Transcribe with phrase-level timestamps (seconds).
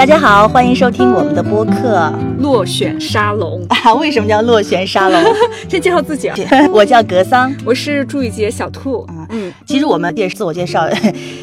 [0.00, 3.92] 大家好，欢迎收听我们的播客落选沙龙啊。
[4.00, 5.22] 为什么叫落选沙龙？
[5.68, 6.38] 先介绍自己啊，
[6.72, 9.28] 我叫格桑， 我是朱雨洁小兔啊。
[9.28, 10.88] 嗯，其实我们也是自我介绍，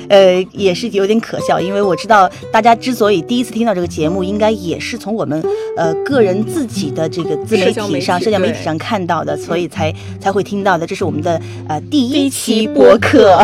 [0.09, 5.39] 呃，也是有点可笑，因为我知道大家之所以第一次听到这个节目，应该也是从我们
[5.77, 10.87] 呃个人自己的这个自媒体上、社交媒体上看到的，所以才才会听到的。
[10.87, 11.39] 这是我们的
[11.69, 13.39] 呃第一期播客。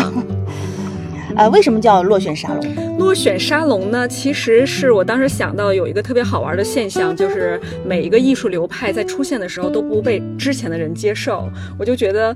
[1.36, 2.97] 呃，为什么叫落选沙龙？
[2.97, 4.07] 落选沙龙呢？
[4.07, 12.36] 其实是我当时想到有一个特别好玩的现象，就是每一个艺术流派在出现的时候都不被之前的人接受，我就觉得。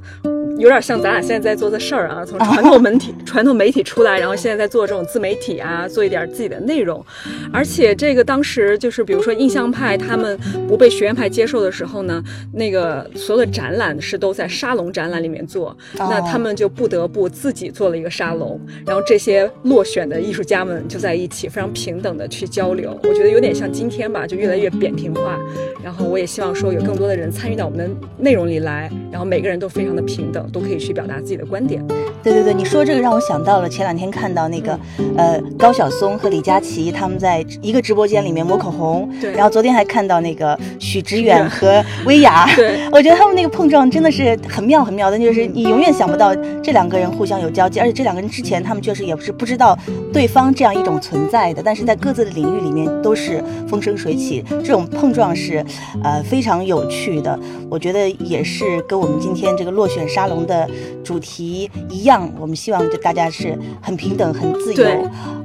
[0.57, 7.05] 有点像咱俩现在在做的事儿啊，从传统 媒体、传统媒体出来，然后现在在做这种自媒体啊，做一点自己的内容。
[7.53, 10.35] 而且这个当时就是，比如说印象派他们
[10.67, 22.97] 不被学院派接受的时候呢，那个所有的展览是都在沙龙展览里面做，那他们就不得不自己做了一个沙龙，然后这些落选的艺术家们就在一起，非常平等的去交流。
[23.03, 25.37] 我觉得有点像今天吧，就越来越扁平化。
[25.83, 30.47] 然后我也希望说有更多的人参与到我们的内容里来，然后每个人都非常的平等。
[30.53, 31.85] 都可以去表达自己的观点。
[32.23, 34.79] 对对对，你说这个让我想到了前两天看到那个，
[35.17, 39.09] 呃，高晓松和李佳琦他们在一个直播间里面抹口红。
[39.19, 39.31] 对。
[39.33, 42.47] 然后昨天还看到那个许知远和薇娅。
[42.55, 42.79] 对。
[42.91, 49.77] 我觉得他们那个碰撞真的是很妙很妙的，就是你永远想不到这两个人互相有交集，而且这两个人之前他们确实也不是不知道
[50.11, 55.63] 对方这样一种存在的，但是在各自的领域里面都是风生水起，这种碰撞是
[56.03, 57.37] 呃非常有趣的。
[57.69, 60.69] 我觉得也是跟我们今天这个落选沙龙的
[61.03, 64.85] 主题一样，我们希望就大家是很平等、很自由，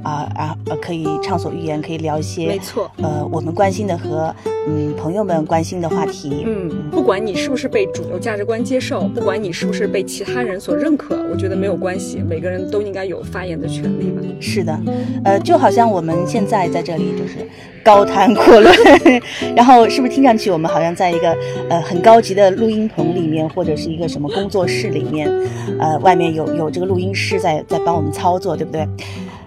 [0.03, 4.33] 啊啊呃，可以畅所欲言，可以聊一些没错，呃，我们关心的和
[4.67, 6.43] 嗯朋友们关心的话题。
[6.45, 14.21] 嗯，不管你是不是被主流价值观接受，不管你是不是被其他人所认可，我觉得没有关系，每个人都应该有发言的权利吧。
[14.39, 14.77] 是的，
[15.23, 17.47] 呃，就好像我们现在在这里就是
[17.83, 18.75] 高谈阔论，
[19.55, 21.35] 然后是不是听上去我们好像在一个
[21.69, 25.31] 呃很高级的录音棚里面，或者是一个什么工作室里面？
[25.79, 28.85] 呃，外面有有这个录音师在在帮我们操作，对不对？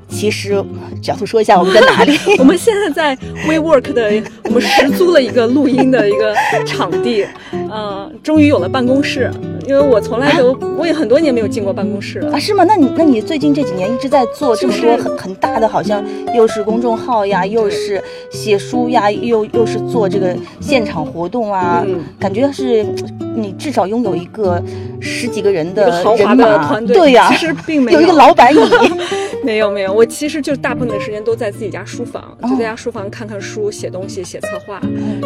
[0.08, 0.64] 其实，
[1.02, 2.16] 角度说一下我们在哪里？
[2.38, 3.16] 我们现在在
[3.48, 6.32] WeWork 的，我们实租了一个录音的一个
[6.64, 7.26] 场地，
[7.68, 9.28] 呃，终于有了办公室。
[9.66, 12.38] 因为我从来都，我也很多年没有进过办公室了啊？
[12.38, 12.64] 是吗？
[12.64, 16.04] 那你那你最近这几年一直在做这么多很很大的，好像
[16.34, 18.00] 又是公众号呀，又是
[18.30, 21.84] 写书呀，又又是做这个现场活动啊，
[22.18, 22.86] 感觉是
[23.34, 24.62] 你至少拥有一个
[25.00, 28.58] 十几个人的人马，对呀， 其实并没有有一个老板椅。
[29.44, 34.80] 没有没有，我其实就大部分的时间都在自己家书房，就在家书房看看书、写东西、写策划。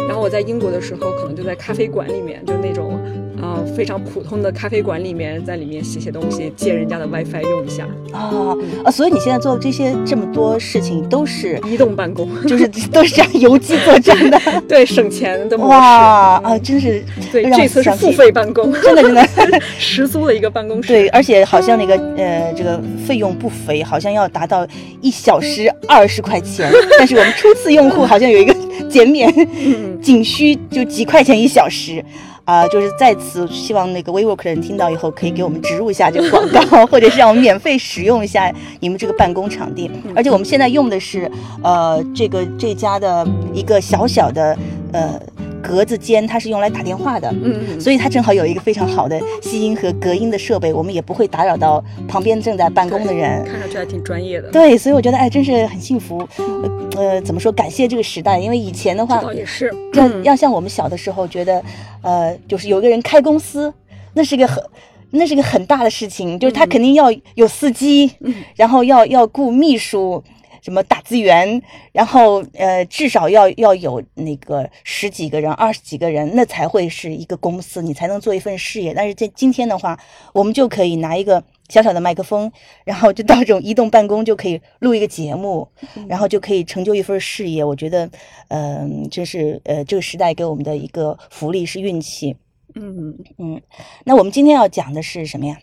[0.07, 2.99] 然后我在英国的时候，可能就在咖啡馆里面，就那种。
[3.41, 8.91] 啊，非常普通的咖啡馆里面，在里面写写东西，借人家的 WiFi 用一下啊啊！
[8.91, 15.71] 所以你现在做的这些这么多事情都是移动办公，就是都是这样邮寄作战的， 对，省钱的模式。
[15.71, 20.89] 哇啊，真是对，这次是付费办公， 真的真的实租了一个办公室。
[20.89, 24.67] 对，而且好像那个呃，这个费用不菲，好像要达到
[25.01, 28.55] 一小时二十块钱， 但是我们初次用户好像有一个
[28.87, 29.33] 减免，
[30.01, 32.03] 仅需就几块钱一小时。
[32.51, 39.89] 啊，就是在此希望那个 WeWork 的人听到以后，可以给我们植入一下这个广告，或者是让我们免费使用一下你们这个办公场地。
[40.13, 41.31] 而且我们现在用的是，
[41.63, 44.57] 呃，这个这家的一个小小的，
[44.91, 45.17] 呃。
[45.61, 53.43] 格子间它是用来打电话的，嗯，所以它正好有一个非常好的吸音和隔音的设备，我们也不会打扰到旁边正在办公的人。
[53.45, 54.49] 看上去还挺专业的。
[54.49, 56.27] 对，所以我觉得哎，真是很幸福。
[56.97, 57.51] 呃，怎么说？
[57.51, 61.63] 感谢这个时代，因为以前的话，也是要要像我们小的时候，觉得
[62.01, 63.73] 呃，就是有个人开公司，
[64.13, 64.61] 那是个很
[65.11, 68.11] 那是个很大的事情，就是他肯定要有司机，
[68.55, 70.23] 然后要要雇秘书。
[70.61, 71.61] 什么打字员，
[71.91, 78.93] 然后呃，至少要要有那个十几个人、二十几个人，那才会是一个公司，你才能做一份事业。
[78.93, 79.99] 但是在今天的话，
[80.33, 82.51] 我们就可以拿一个小小的麦克风，
[82.85, 85.67] 然后就到这种移动办公，就可以录一个节目，
[86.07, 87.63] 然后就可以成就一份事业。
[87.63, 88.09] 我觉得，
[88.49, 92.35] 嗯，这是呃这个时代给我们的一个福利，是运气。
[92.75, 93.61] 嗯嗯，
[94.05, 95.57] 那我们今天要讲的是什么呀？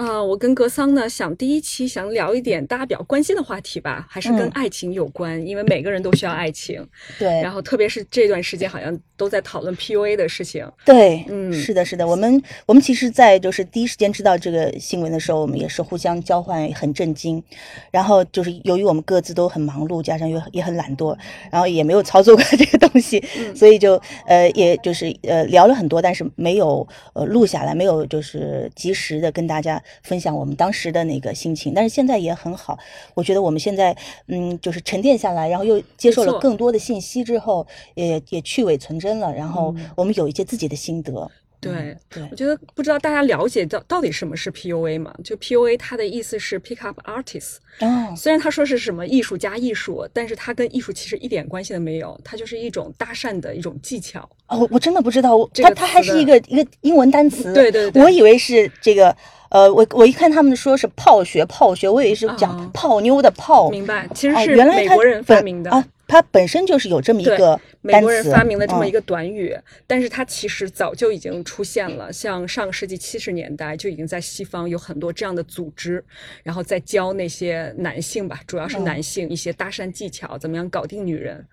[0.00, 6.82] 啊，我跟格桑呢，想第一期想聊一点大家比较关心的话题吧，还是跟爱情有关，因为每个人都需要爱情。
[7.20, 10.66] 对，然后特别是这段时间，好像都在讨论 PUA 的事情。
[10.86, 17.42] 对，嗯，是的，是的，我们我们其实，在就是第一时间知道这个新闻的时候，我们也是互相交换，很震惊。
[17.90, 21.14] 然后就是由于我们各自都很忙碌，加上又也很懒惰，
[21.52, 23.22] 然后也没有操作过 这个东西，
[23.54, 29.78] 所以就呃，也就是呃聊了很多，但是没有呃录下来，没有就是及时的跟大家。
[29.90, 31.74] 家分享我们当时的那个心情。
[31.74, 32.78] 但是现在也很好，
[33.14, 33.96] 我觉得我们现在
[34.28, 41.30] 嗯，就是沉淀下来，然后又接受了更多的信息之后，也也去伪存真了，然后我们有一些自己的心得。
[41.60, 41.94] 对，
[42.30, 45.14] 我觉得不知道大家了解到到底什么是 PUA 嘛？
[45.22, 47.56] 就 PUA 它的意思是 Pick Up Artist。
[47.80, 54.26] 哦，虽然他说是什么艺术加艺术，但是它跟艺术其实一点关系都没有，它就是一种搭讪的一种技巧。
[54.46, 57.52] 哦，我真的不知道，它它还是一个一个英文单词。
[57.52, 59.14] 对对对，我以为是这个。
[59.50, 63.68] 呃，我我一看他们说是泡学泡学，我以为是讲泡妞的泡。
[63.68, 69.56] 明白，其实是美国人发明的啊，它本身就是有这么一个美国人发明的这么一个短语，
[69.88, 76.04] 但是它其实早就已经出现了，像上个世纪七十年代就已经在西方有很多这样的组织，
[76.44, 81.44] 然后再教那些男性吧，主要是男性一些搭讪技巧，怎么样搞定女人。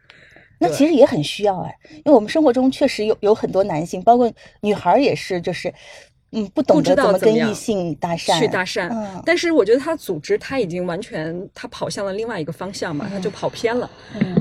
[0.60, 5.74] 那其实也很需要哎，因为我们生活中确实有有很多男性，包括女孩也是，就是。
[6.32, 8.92] 嗯，不懂得怎么跟异性搭讪，去搭讪。
[9.26, 13.90] 但是我觉得他组织他已经完全他跑向了另外一个方向嘛，他就跑偏了。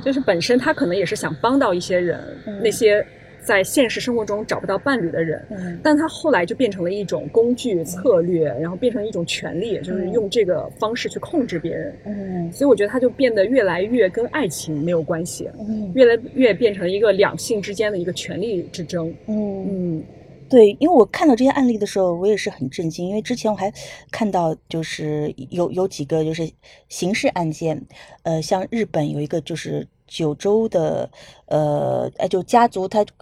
[0.05, 2.21] 就是本身他可能也是想帮到一些人，
[2.61, 3.07] 那些
[3.41, 5.41] 在现实生活中找不到伴侣的人。
[5.81, 11.97] 但他后来就变成了一种工具策略，然后变成一种权利，就是用这个方式去控制别人。
[12.05, 15.49] 嗯，所以我觉得他就变得越来越跟爱情没有关系，
[15.95, 19.15] 越来越变成一个两性之间的一个权力之争。
[19.29, 20.03] 嗯嗯。
[20.49, 23.09] 对，因为我看到这些案例的时候，我也是很震惊。
[23.09, 23.73] 因为之前我还
[24.11, 26.51] 看到，就是有有几个就是
[26.89, 27.87] 刑事案件，
[28.23, 29.89] 呃，像日本有一个就是。
[30.07, 31.11] 九州的，
[31.47, 33.13] 呃，哎，就家族，他就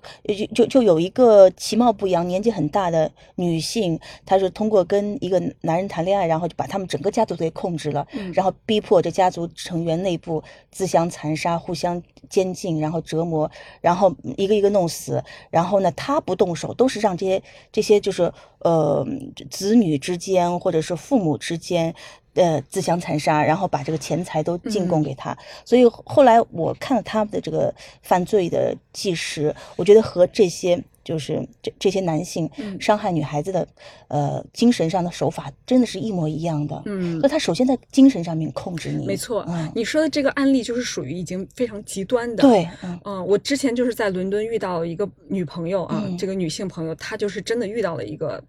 [0.54, 17.42] 就就有一个其貌不扬、年纪很大的女性，她是通过跟一个男人谈恋爱，然后就把他们整个家族都给控制了，然后逼迫这家族成员内部自相残杀、互相监禁，然后折磨，然后一个一个弄死，然后呢，他不动手，都是让这些
[17.72, 18.30] 这些就是
[18.60, 19.06] 呃
[19.50, 21.94] 子女之间或者是父母之间。
[22.34, 27.72] 呃，自相残杀，然后把这个钱财都进贡给他，所以后来我看了他们的这个
[28.02, 32.50] 犯罪的纪实，我觉得和这些就是这这些男性
[32.80, 33.68] 伤害女孩子的
[34.08, 36.82] 呃精神上的手法真的是一模一样的。
[36.86, 39.44] 嗯，那他首先在精神上面控制你，没错。
[39.48, 42.42] 嗯，你说的这个案例就是属于已经非常极端的。
[42.42, 42.68] 对，
[43.04, 48.42] 嗯，我之前就是在伦敦遇到一个女朋友啊，这个女性朋友，她就是真的遇到了一个。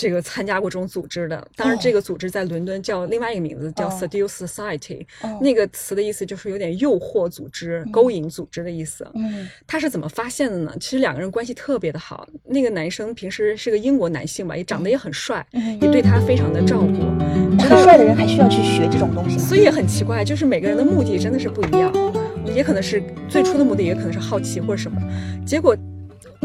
[0.00, 5.04] 这个参加过这种组织的，当然这个组织在伦敦叫另外一个名字，叫 Seduce Society。
[5.42, 9.06] 那个词的意思就是有点诱惑组织、勾引组织的意思。
[9.12, 10.74] 嗯，他是怎么发现的呢？
[10.80, 12.26] 其实两个人关系特别的好。
[12.46, 16.94] 那个男生平时是个英国男性吧，也长得也很帅，也对他非常的照顾。
[17.62, 19.42] 很帅的人还需要去学这种东西吗？
[19.42, 21.92] 所以也很奇怪，就是每个人的目的真的是不一样，
[22.46, 24.98] 也可能是最初的目的，也可能是好奇或者什么，
[25.44, 25.76] 结果。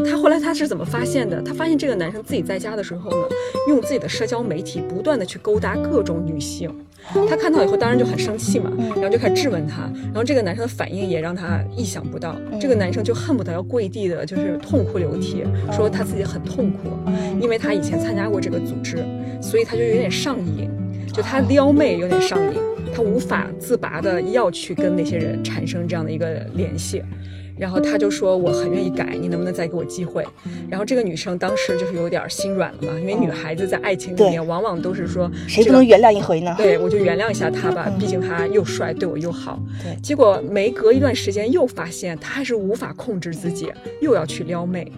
[0.04, 1.40] 他后来他是怎么发现的？
[1.42, 3.28] 他发现这个男生自己在家的时候呢，
[3.68, 6.70] 用自己的社交媒体不断的去勾搭各种女性。
[7.28, 9.82] 他看到以后当然就很生气嘛，然后就开始质问他。
[10.06, 16.90] 然后这个男生的反应也让他意想不到，这个男生就恨不得要跪地的，就是痛哭流涕，说他自己很痛苦，
[17.40, 19.04] 因为他以前参加过这个组织，
[19.40, 20.68] 所以他就有点上瘾，
[21.12, 22.60] 就他撩妹有点上瘾，
[22.92, 27.02] 他无法自拔的要去跟那些人产生这样的一个联系。
[27.58, 30.24] 然后他就说我很愿意改，你能不能再给我机会？
[30.68, 36.54] 然后这个女生当时就是有点心软了嘛，因为女孩子在爱情里面往往都是说谁不能原谅一回呢？
[36.58, 39.58] 对，我就原谅一下他吧，毕竟他又帅，对我又好。
[39.82, 44.92] 对，结果没隔一段时间又发现他还是无法控制自己，又要去撩妹。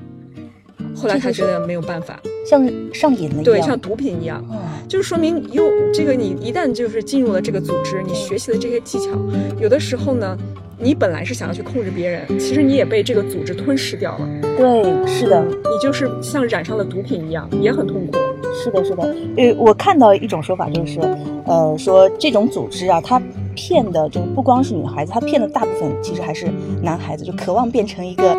[0.96, 4.44] 后来他觉得没有办法，像上瘾了，对，像毒品一样，
[4.88, 5.62] 就是说明又
[5.92, 9.10] 这个你一旦就是进入了这个组织，你学习的这些技巧，
[9.60, 10.36] 有的时候呢。
[10.80, 14.28] 你本来是想要去控制别人，其实你也被这个组织吞噬掉了。
[14.56, 18.12] 对，是的，你就是像染上了毒品一样，也很痛苦。
[18.54, 19.02] 是的，是的。
[19.36, 21.00] 呃，我看到一种说法就是，
[21.46, 23.20] 呃，说这种组织啊，它
[23.56, 26.46] 骗的就不光是女孩子，它骗的大部分其实还是
[26.80, 28.32] 男孩子，就渴望变成一个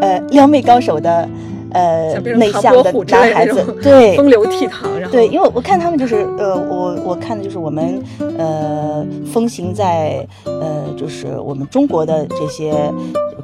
[0.00, 1.28] 呃撩妹高手的。
[1.74, 8.02] 呃，内向的男孩子，对，风流倜傥， 然后对，因为我看他们就是，呃，我我看的就是我们，
[8.38, 12.72] 呃，风行在，呃，就是我们中国的这些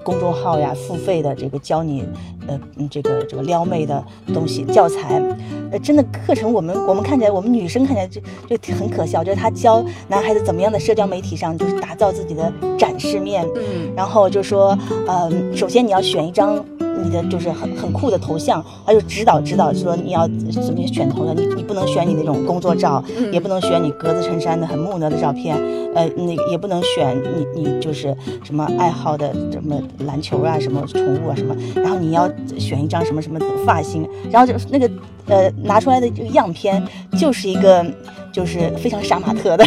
[0.03, 2.05] 公众号呀，付费的这个教你，
[2.51, 4.03] 呃，这个这个撩妹的
[4.35, 5.23] 东西教材，
[5.71, 8.07] 呃，真的课程，我们我们看起来，我们女生看起来
[8.49, 14.77] 就就很可笑，就是他教男孩子怎么样的社交媒体上就是打造自己的展示面，嗯，然后就说，
[15.07, 16.65] 呃，首先你要选一张。
[17.03, 25.57] 你的就是很很酷的头像，他就指导指导说你要怎么选头像，你你不能选你那种工作照，嗯也不能选你格子衬衫的很木讷的照片，
[25.95, 27.17] 呃，那也不能选
[27.55, 28.15] 你你就是
[28.45, 32.29] 什么爱好的什么篮球啊，什么宠物啊什么，然后你要
[32.59, 34.91] 选一张什么什么的发型，然后就那个
[35.27, 36.83] 呃拿出来的这个样片
[37.19, 37.85] 就是一个
[38.33, 39.65] 就是非常杀马特的，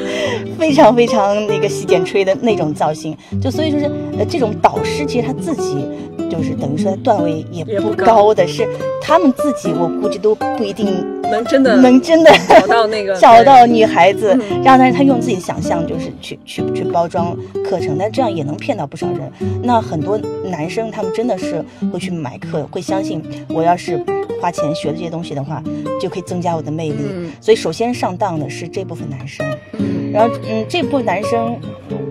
[0.58, 3.84] 非常非常那个洗剪吹的那种造型，就所以就是
[4.18, 5.86] 呃这种导师其实他自己
[6.30, 8.66] 就是等于说段位也不高高的是
[9.02, 10.86] 他们自己我估计都不一定
[11.30, 19.30] 能真的能真的找到那个 找到女孩子嗯，然后但是他用自己的想象就是去去去包装课程，但这样也能骗到不少人。
[19.62, 24.02] 那很多男生他们真的是会去买课，会相信我要是
[24.40, 25.62] 花钱学的这些东西的话，
[26.00, 26.98] 就可以增加我的魅力。
[27.12, 29.46] 嗯所以首先上当的是这部分男生，
[29.78, 31.56] 嗯然后嗯这部分男生，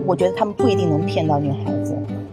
[0.06, 1.79] 我觉得他们不一定能骗到女孩子，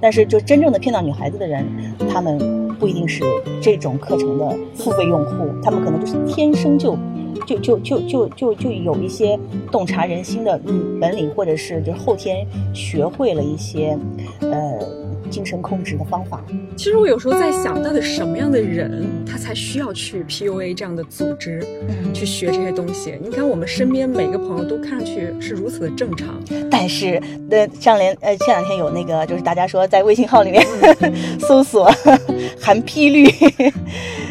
[0.02, 1.66] 但是就真正的骗到女孩子的人，
[2.10, 2.38] 他们
[2.80, 3.24] 不一定是
[3.62, 6.98] 这种课程的付费用户，他们可能就是天生就。
[7.46, 9.40] 就就就就就就有一些
[9.72, 10.60] 洞察人心的
[11.00, 13.98] 本领，或者是就后天学会了一些，
[14.42, 14.80] 呃，
[15.28, 16.44] 精神控制的方法。
[16.76, 22.14] 其实我有时候在想，到底什么样的人他才需要去 PUA 这样的组织嗯。
[22.14, 23.18] 去学这些东西？
[23.22, 26.42] 你看我们身边每个朋友都看上去是如此的正常，
[26.72, 30.66] 但是，呃，上联呃前两天有那个，就是大家说在微信号里面
[31.40, 31.92] 搜索
[32.60, 33.30] 含批率，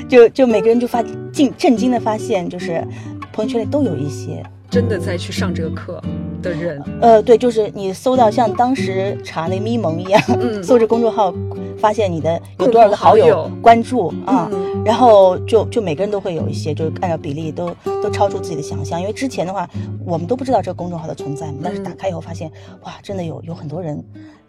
[0.08, 2.82] 就就每个人就发惊震惊的发现，就是
[3.32, 6.02] 朋友圈里都有一些，真的在去上这个课
[6.46, 10.62] 的人，呃，对，就是你搜到像当时查那咪蒙一样，嗯。
[10.64, 11.32] 搜着公众号，
[11.78, 14.48] 发现你的有多少个好友关注啊。
[14.52, 14.84] 嗯。
[14.84, 19.68] 然后就就每个人都会有一些，就是按照比例都都超出自己的想象，因为之前的话
[20.04, 22.50] 我们都不知道这个公众号的存在嘛，但是打开以后发现，
[22.82, 24.02] 哇，真的有有很多人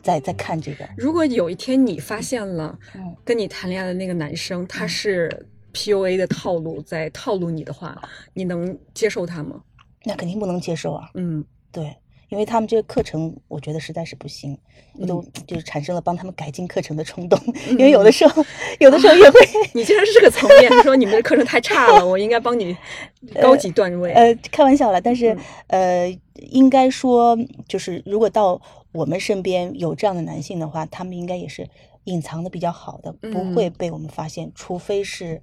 [0.04, 3.16] 在在看这个，如果有一天你发现了嗯。
[3.24, 8.00] 跟你谈恋爱的那个男生他是 PUA 的套路在套路你的话，
[8.34, 9.60] 你能接受他吗？
[10.06, 11.10] 那肯定不能接受啊。
[11.16, 11.44] 嗯，
[11.78, 11.96] 对，
[12.30, 14.58] 因为他们这个课程，我觉得实在是不行，
[14.96, 18.44] 我都就是产生了帮他们改进课程的冲动，因为有的时候，
[18.80, 19.40] 有的时候也会，
[19.76, 22.76] 你竟然是这个层面，说你们的课程太差了，我应该帮你
[23.40, 24.12] 高级段位。
[24.14, 25.36] 呃，开玩笑了，但是、
[25.68, 26.20] 嗯呃，
[26.50, 28.60] 应该说，就是如果到
[28.92, 31.70] 我们身边有这样的男性的话，他们应该也是
[32.06, 35.40] 隐藏的比较好的，不嗯会被我们发现，除非是，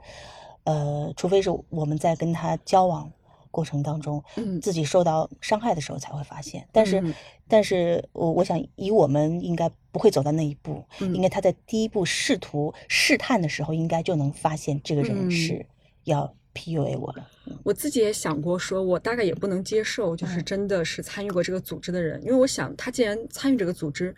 [0.64, 3.12] 呃，除非是我们在跟他交往。
[3.54, 6.66] 过程当中，嗯自己受到伤害的时候才会发现。
[6.72, 7.14] 但是，嗯
[7.46, 10.84] 但是我我想，以我们应该不会走到那一步。
[11.00, 15.64] 嗯应该他在第一步试图试探的时候，应该就能发现这个人嗯是
[16.02, 17.28] 要 PUA 我了。
[17.62, 24.14] 我自己也想过，说我大概也不能接受，就是嗯真的是参与过这个组织的人，因为我想他既然参与这个组织，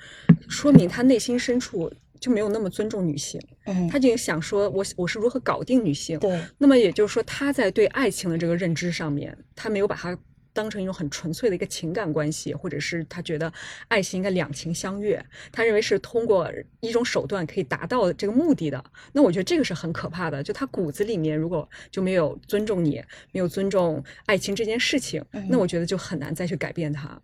[0.48, 1.92] 说明他内心深处
[2.26, 6.18] 就没有那么尊重女性，嗯，他就想说我我是如何搞定女性。
[6.18, 10.18] 对，那么也就是说，他在对爱情的这个认知上面，他没有把它
[10.52, 13.52] 当成一种很纯粹的一个情感关系，或者是他觉得
[13.86, 18.84] 爱情应该两情相悦，他认为是通过一种手段可以达到这个目的的。
[19.12, 27.20] 那我觉得这个是很可怕的，就他骨子里面如果就没有尊重你，没有尊重爱情这件事情，那嗯我觉得就很难再去改变他。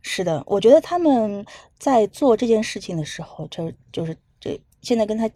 [0.00, 1.44] 是的，我觉得他们
[1.78, 4.20] 在做这件事情的时候，就就是这
[4.86, 5.28] 现在跟他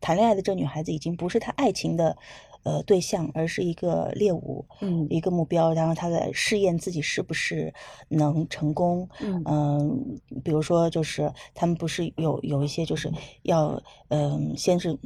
[0.00, 2.16] 谈恋爱的这女孩子已经不是他爱情的
[2.62, 7.72] 呃对象，而是一个猎物，嗯一个目标，然后他在试验自己是不是
[8.08, 9.06] 能成功。
[9.20, 14.96] 嗯嗯，比如说就是他们不是有有一些就是要嗯、先是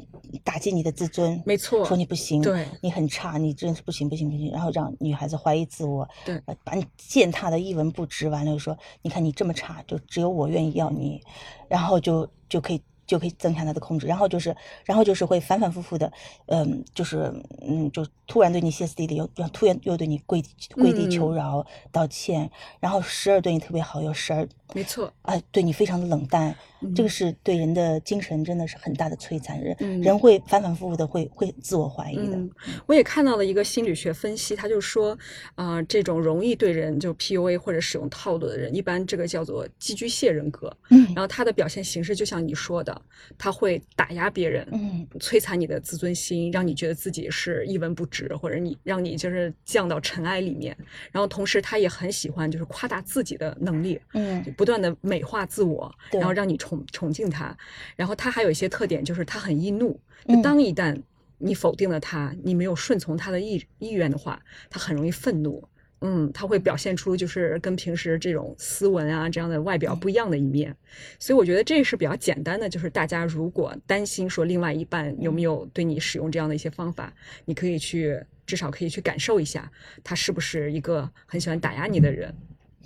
[0.45, 11.21] 打击你的自尊，没错说你不行，对你很差，你真是不行不行不行，然后让女孩子怀疑自我，对呃把你践踏的一文不值，完了又说你看你这么差，就只有我愿意要你，
[11.69, 12.81] 然后就就可以。
[13.09, 16.12] 就可以增强他的控制，然后就是，然后就是会反反复复的，
[16.47, 20.45] 嗯，就是，嗯，就突然对你歇斯底里，又又突然又对你跪
[20.77, 21.35] 跪地求嗯。
[21.35, 26.55] 饶、道歉，然后时而对你特别好，又时而没错，哎、对你非常的冷淡，
[26.95, 30.01] 这个嗯是对人的精神真的是很大的摧残，人、嗯。
[30.03, 32.51] 人会反反复复的会会自我怀疑的，嗯，
[32.87, 35.17] 我也看到了一个心理学分析，他就说，
[35.55, 40.75] 啊、这种容易对人就 PUA 或者使用套路的人，一般这个叫做寄居蟹人格。
[40.91, 41.05] 嗯。
[41.15, 43.03] 然后他的表现形式就像你说的，
[43.37, 45.07] 他会打压别人，嗯。
[45.19, 50.77] 摧残你的自尊心，让你觉得自己是一文不值，或者你让你就是降到尘埃里面。
[51.11, 57.57] 然后同时他也很喜欢就是夸大自己的能力，嗯不断的美化自我，然后让你崇崇敬他。
[57.95, 59.99] 然后他还有一些特点，就是他很易怒。
[60.43, 61.00] 当一旦
[61.38, 65.62] 你否定了他，你没有顺从他的意意愿的话，他很容易愤怒，
[66.00, 70.75] 嗯，他会表现出就是跟平时这种斯文啊这样的外表不一样的一面，
[71.21, 79.71] 所以我觉得这是比较简单的，就是大家如果担心说另外一半有没有对你使用这样的一些方法，你可以去至少可以去感受一下，
[80.03, 82.35] 他是不是一个很喜欢打压你的人。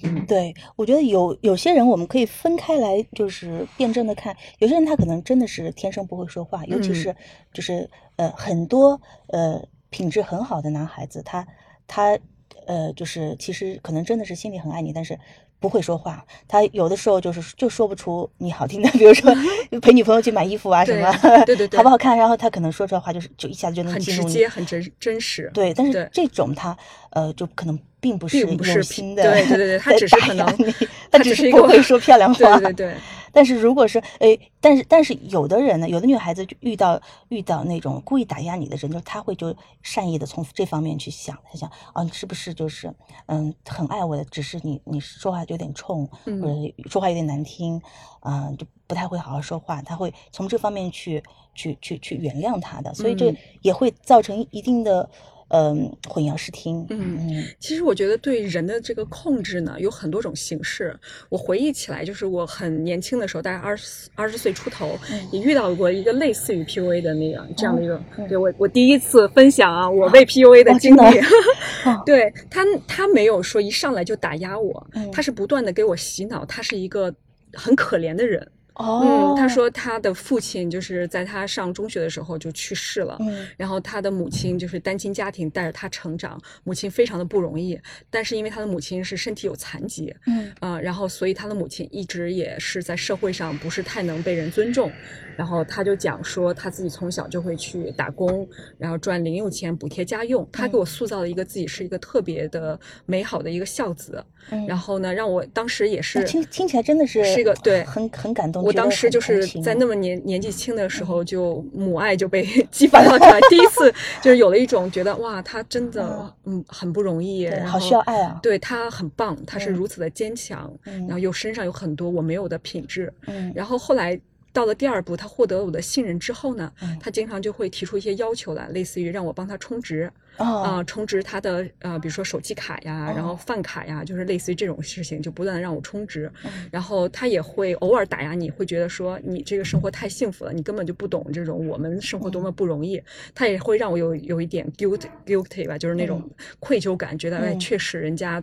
[0.02, 4.36] 嗯，对，我觉得有有些人我们可以分开来，就是辩证的看。
[4.58, 7.14] 有些人他可能真的是天生不会说话，尤其是
[7.52, 11.46] 就是呃很多呃品质很好的男孩子，他
[11.86, 12.18] 他
[12.66, 15.18] 呃就是其实可能真的是心里很爱你，但是
[15.62, 16.22] 不会说话。
[16.48, 19.32] 他有的时候就是就说不出你好听的， 比如说
[19.80, 21.10] 陪女朋友去买衣服啊什么，
[21.46, 22.18] 对 对对，好不好看？
[22.18, 25.50] 然后他可能说出来话就是就一下子就能很进入你，直接、很真真实。
[25.54, 26.76] 对，但是这种他
[27.10, 32.94] 呃就可能并不是并不是有心的，对对对对他只是可能他只是他只是一个不会说漂亮话，对对对，
[33.32, 42.94] 但是如果是诶，但是但是有的人呢，有的女孩子就遇到遇到那种故意打压你的人，就她会就善意的从这方面去想，她想啊，你是不是就是
[43.26, 46.54] 嗯很爱我的，只是你你说话有点冲，嗯或者
[46.90, 47.80] 说话有点难听，
[48.20, 51.22] 啊、就不太会好好说话，她会从这方面去
[51.54, 53.36] 去去去原谅他的，所以这嗯。
[53.62, 55.08] 也会造成一定的
[55.52, 60.98] 嗯混淆视听，嗯嗯其实我觉得对人的这个控制呢，有很多种形式。
[61.28, 71.00] 我回忆起来，就是我很年轻的时候，大概二十二十岁出头，嗯也遇到过一个类似于 PUA 的那个这样的一个，嗯对我我第一次分享啊，我被 PUA 的哦经历。
[72.06, 77.14] 对他，他没有说一上来就打压我，嗯他是不断的给我洗脑，他是一个
[77.52, 78.46] 很可怜的人。
[78.74, 83.46] 哦，嗯，他说他的父亲就是在他上中学的时候就去世了，嗯。
[83.56, 87.78] 然后他的母亲就是单亲家庭带着他成长，母亲非常的不容易，
[88.10, 90.52] 但是因为他的母亲是身体有残疾，嗯。
[90.60, 94.90] 啊、然后所以他的母亲一直也是在社会上不是太能被人尊重，
[95.36, 98.48] 然后他就讲说他自己从小就会去打工，
[98.78, 108.62] 然后赚零用钱补贴家用，他给我塑造了一个自己是一个特别的美好的一个孝子，嗯，然后呢，让我当时也是听听起来真的是是一个对很很感动。
[108.62, 116.62] 我当时就是在那么年年纪轻的时候，就母爱就被 激发到出来，第一次就是有了一种觉得哇，他真的嗯。
[116.68, 118.38] 很不容易，然后需要爱啊。
[118.42, 119.74] 对他很棒，他是嗯。
[119.74, 121.00] 如此的坚强，嗯。
[121.00, 123.52] 然后又身上有很多我没有的品质，嗯。
[123.54, 124.18] 然后后来。
[124.52, 126.98] 到了第二步，他获得了我的信任之后呢，嗯。
[127.00, 133.38] 他经常就会提出一些要求来，类似于让我帮他充值，啊、哦充值他的呃，比如说手机卡呀，然后哦。
[133.46, 136.30] 饭卡呀，就是类似于这种事情，就不断的让我充值。
[136.44, 143.02] 嗯然后他也会偶尔打压你，会觉得说你这个生活太幸福了，你根本就不懂这种我们生活多么不容易。
[143.34, 146.22] 他也会让我有有一点 guilt guilty 吧，就是那种
[146.60, 148.42] 愧疚感，觉得哎，嗯确实人家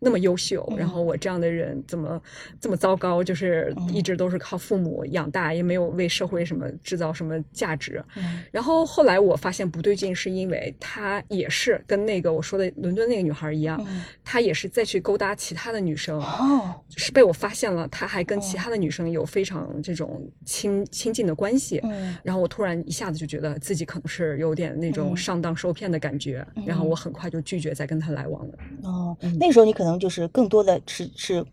[0.00, 2.20] 那么优秀，然后我这样的人怎么
[2.60, 8.02] 这么糟糕，就是嗯一直都是靠父母养大，也没有为社会什么制造什么价值。
[8.16, 21.80] 嗯然后后来我发现不对劲，是因为她也是跟那个我说的伦敦那个女孩一样，嗯她也是再去勾搭其他的女生，哦是被我发现了，她还跟其他的女生有非常这种亲亲近的关系。
[21.84, 28.54] 嗯然后我突然一下子就觉得自己可能是有点那种嗯上当受骗的感觉，然后我很快就拒绝再跟她来往了。
[28.82, 31.44] 哦嗯，那时候你可能就是更多的是是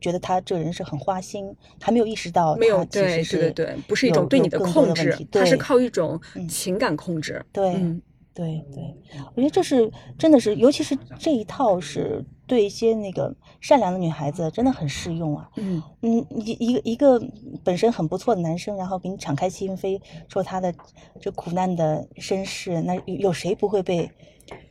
[0.00, 7.40] 觉得他这个人是很花心，还没有意识到没有，对对对对，不是一种对你的控制的问题，它是靠一种嗯情感控制。
[7.52, 8.02] 对嗯
[8.36, 8.94] 对对，
[9.34, 15.48] 我觉得这是真的是，尤其是这一套是对一些那个善良的女孩子真的很适用啊。
[15.56, 17.18] 嗯，嗯，一一个一个
[17.64, 20.70] 本身很不错的男生，然后给你敞开心扉说他的
[21.18, 24.10] 这苦难的身世，那有有谁不会被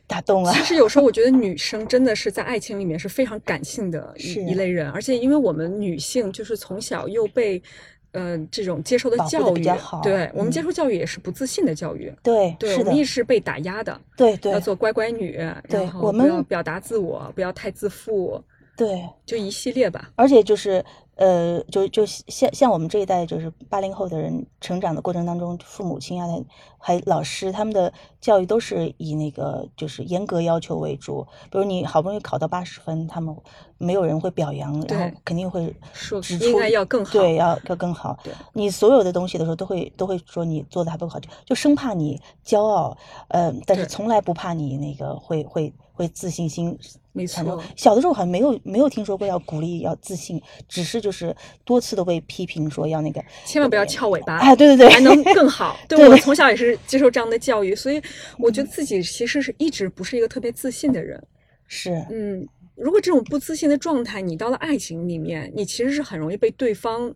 [0.06, 0.52] 打动啊？
[0.52, 7.60] 其实有时候我觉得女生真的是在爱情里面是非常感性的是一一类人，而且因为我们女性就是从小又被。
[8.12, 9.64] 呃，这种接受的教育
[10.02, 15.32] 对我们嗯接受教育也是不自信的教育，对，对是，我们也是被打压的，对对要做乖乖女，
[15.68, 18.42] 对然后我们要表达自我，不要太自负，
[18.76, 20.10] 对，就一系列吧。
[20.14, 20.82] 而且就是
[21.16, 26.28] 呃，就就像像我们这一代就是八零后的人成长的过程当中，父母亲啊，
[26.78, 31.26] 还老师他们的教育都是以那个就是严格要求为主。
[31.50, 33.34] 比如你好不容易考到八十分，他们
[33.78, 38.18] 没有人会表扬，然后肯定会说指出应该要更好对，要要更好。
[38.52, 42.96] 你所有的东西的时候，都会都会说你做的还不够好，就就生怕你骄傲，
[43.28, 46.78] 呃，但是从来不怕你那个会会会自信心
[47.16, 55.78] 没错小的时候好像没有没有听说过要鼓励要自信，只是就是多次的被批评说要那个，千万不要翘尾巴，哎，对对对，还能更 好。
[55.88, 58.00] 对对我从小也是接受这样的教育，所以
[58.38, 61.22] 我觉得自己其实是一直不是一个特别自信的人。
[61.66, 67.12] 是嗯，如果这种不自信的状态，你到了爱情里面，你其实是很容易被对方，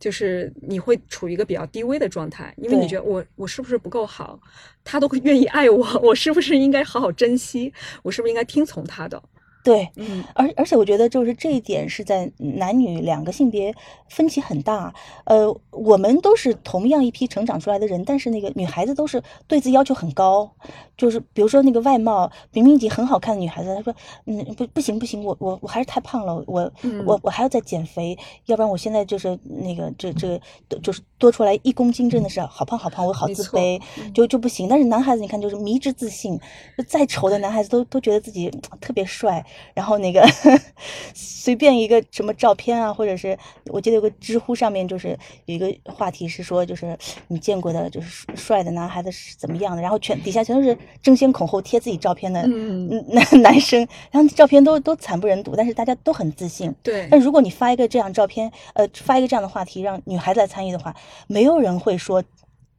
[0.00, 4.40] 就是你会处于一个比较低微的状态，因为你觉得我我是不是不够好，
[4.82, 9.22] 他都会愿意爱我，我是不是应该好好珍惜，我是不是应该听从他的？
[9.62, 13.72] 对，嗯而而且我觉得就是这一点是在男女两个性别
[14.08, 14.92] 分歧很大。
[15.24, 20.50] 呃，我们都是同样一批成长出来的人，但是那个女孩子都是对自己要求很高，
[20.96, 23.94] 就是比如说那个外貌，明明已经很好看的女孩子，她说，
[24.26, 30.40] 嗯，不不行不行，我我我还是太胖了，我、嗯我我还要再减肥，要不然我现在就是那个这这
[30.82, 33.80] 就是多出来一公斤，真的是好胖好胖，我好自卑，
[34.12, 34.68] 就就不行。
[34.68, 36.38] 但是男孩子你看就是迷之自信，
[36.76, 39.44] 就再丑的男孩子都都觉得自己特别帅，
[39.74, 40.26] 然后那个
[41.14, 43.36] 随便一个什么照片啊，或者是
[43.66, 46.96] 我记得有个知乎上面就是有一个话题是说，就是
[47.28, 56.74] 你见过的就是帅的男孩子是怎么样的，然后全底下全都是争先恐后贴自己照片的男 男生，然后照片都都惨不忍睹，但是大家都很自信。
[56.82, 60.94] 对，但如果你发一个这样照片，呃，发一个这样的话题，让女孩子来参与的话，
[61.26, 62.22] 没有人会说，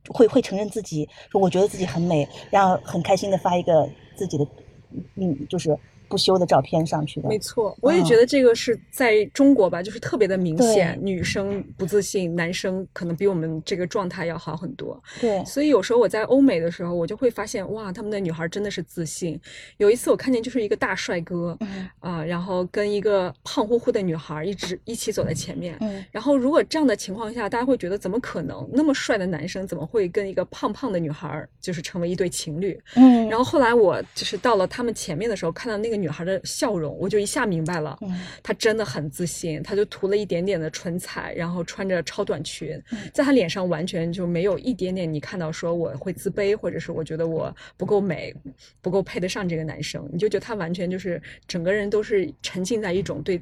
[0.10, 4.48] 会会承认自己说我觉得自己很美，然后很开心的发一个自己的，
[5.16, 5.78] 嗯，就是
[6.14, 7.28] 不修的照片上去的。
[7.28, 15.02] 没错，我也觉得这个是在中国吧，就是特别的明显，女生不自信，男生可能比我们这个状态要好很多。
[15.20, 19.40] 对，所以有时候我在欧美的时候，我就会发现，哇，他们的女孩真的是自信。
[19.78, 25.76] 有一次我看见就是一个大帅哥，嗯啊、然后跟一个胖乎乎的女孩一直一起走在前面。
[25.82, 28.70] 嗯然后如果这样的情况下，大家会觉得怎么可能？
[28.72, 32.80] 那么帅的男生怎么会跟一个胖胖的女孩就是成为一对情侣？
[32.96, 38.14] 嗯，然后后来我就是到了他们前面的时候，看到那个女孩的笑容，我就一下明白了，嗯
[38.44, 48.36] 她真的很自信，她就涂了一点点的唇彩，然后穿着超短裙嗯，在她脸上完全就没有一点点你看到说我会自卑，或者是我觉得我不够美，
[48.82, 53.42] 不够配得上这个男生，你就觉得她完全就是整个人都是沉浸在一种对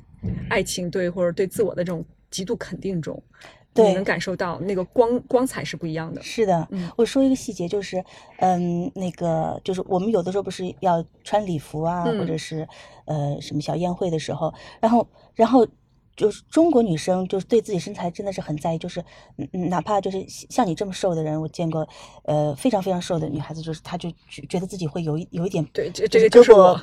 [0.49, 6.21] 爱情对或者对自我的这种极度肯定中，对你能感受到那个光光彩是不一样的。
[6.21, 6.91] 是的，嗯。
[6.97, 8.03] 我说一个细节，就是，
[8.39, 12.67] 嗯，那个就是我们有的时候不是要穿礼服啊，或嗯者是
[13.05, 15.65] 呃什么小宴会的时候，然后然后
[16.15, 18.99] 就是中国女生就是对自己身材真的是很在意，就是
[19.37, 21.87] 嗯嗯哪怕就是像你这么瘦的人，我见过
[22.23, 26.79] 呃非常非常瘦的女孩子，就是她就觉觉得自己会有一有一点对，这 这个就是我，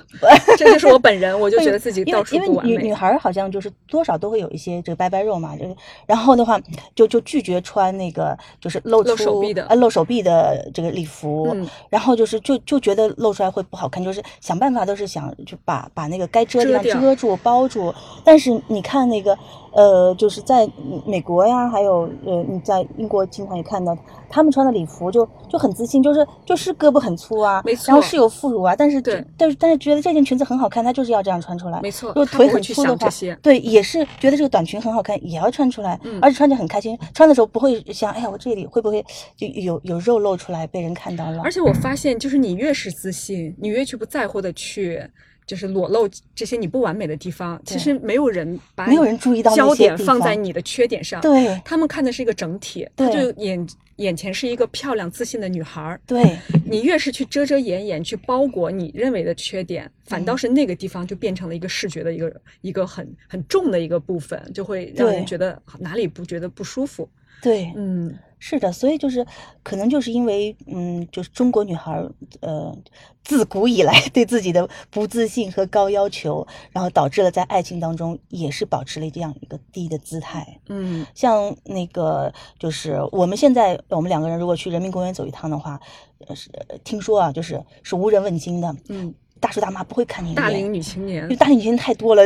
[0.57, 2.73] 这就是我本人，我就觉得自己因为到处因为不完美。
[2.77, 6.61] 女女孩儿好像就是多少都会有一些这个拜拜肉嘛，就是然后的话
[6.95, 19.28] 就就拒绝穿那个就是露出露手臂的呃露手臂的这个礼服，嗯然后就是就就觉得露出来会不好看，就是想办法都是想就把把那个该遮的地方遮住包住，但是你看那个
[19.73, 20.69] 呃就是在
[21.05, 23.97] 美国呀，还有呃你在英国经常也看到
[24.29, 31.81] 他们穿的礼服就就很自信，就是就是胳膊很粗啊，没错然后是有副乳啊，但是对但是但是觉得这件裙子很好看，他就是要这样穿出来。
[31.81, 36.99] 没错如果腿很粗的话想这些，对，也是觉得这个短裙很好看，也要穿出来，嗯而且穿着很开心。
[37.15, 39.05] 穿的时候不会想，哎呀，我这里会不会
[39.37, 41.41] 就有有肉露出来被人看到了？
[41.43, 45.03] 而且我发现，就是你越是自信，你越去不在乎的去，
[45.49, 55.99] 就是裸露这些你不完美的地方，其实没有人把没有人注意到焦点放在你的缺点上，对他们看的是一个整体，他就眼眼前是一个漂亮自信的女孩儿。
[56.07, 67.09] 对你越是去遮遮掩掩，去包裹你认为的缺点，反嗯倒是那个地方就变成了一个视觉的一个一个很很重的一个部分，就会让人觉得哪里不觉得不舒服。
[67.43, 69.27] 对，嗯，是的，所以就是
[69.63, 72.77] 可能就是因为嗯，就是中国女孩儿呃，
[73.23, 80.61] 自古以来对自己的不自信和高要求，然后导致了在爱情当中也是保持了这样一个低的姿态。
[80.69, 85.81] 嗯，像那个就是我们现在我们两个人如果去人民公园走一趟的话，
[86.27, 91.23] 呃是呃听说啊，就是是无人问津的，嗯，大叔大妈不会看你一眼大龄女青年。
[91.25, 92.23] 因为，大龄女青年太多了，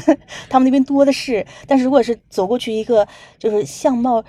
[0.48, 1.46] 他们那边多的是。
[1.66, 3.06] 但是如果是走过去一个
[3.38, 4.24] 就是相貌呃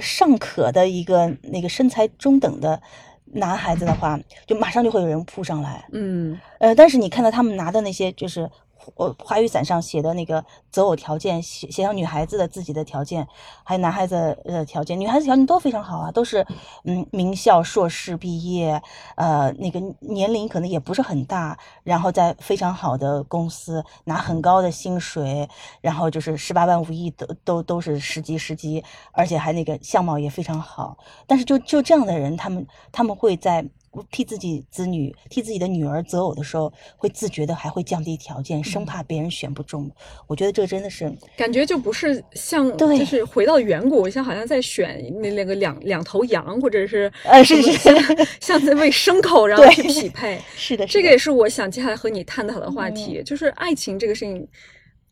[0.00, 2.80] 尚可的一个那个身材中等的
[3.26, 5.84] 男孩子的话，就马上就会有人扑上来。
[5.92, 8.50] 嗯，呃，但是你看到他们拿的那些就是。
[8.96, 13.26] 呃，花雨伞上写的那个择偶条件，写写上女孩子的自己的条件，
[13.62, 16.46] 还有男孩子的条件，女孩子条件都非常好啊，都是
[16.84, 18.80] 嗯名校硕士毕业，
[19.16, 25.48] 呃，那个年龄可能也不是很大，然后在非常好的公司拿很高的薪水，
[25.80, 30.96] 然后就是十八般武艺都都都是十级十级，而且还那个相貌也非常好。
[31.26, 33.64] 但是就就这样的人，他们他们会在
[34.10, 39.90] 替自己子女、替自己的女儿择偶的时候，会自觉的还会降低条件，生怕别人选不中。
[40.26, 50.40] 我觉得这真的是感觉就不是像，就是回到远古，像好像在选那那个两两头羊，或者是呃是是像像在喂牲口 然后去匹配。
[50.56, 54.46] 是的，这个也是我想接下来和你探讨的话题，嗯就是爱情这个事情。